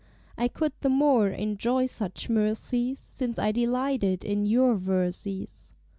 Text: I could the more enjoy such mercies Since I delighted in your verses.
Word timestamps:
I 0.35 0.47
could 0.47 0.73
the 0.81 0.89
more 0.89 1.27
enjoy 1.29 1.85
such 1.85 2.27
mercies 2.27 2.97
Since 2.97 3.37
I 3.37 3.51
delighted 3.51 4.25
in 4.25 4.47
your 4.47 4.73
verses. 4.73 5.75